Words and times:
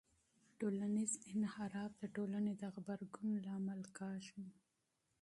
ټولنیز 0.59 1.11
انحراف 1.31 1.91
د 2.01 2.03
ټولنې 2.15 2.53
د 2.61 2.63
غبرګون 2.75 3.29
لامل 3.45 3.81
کېږي. 3.97 4.43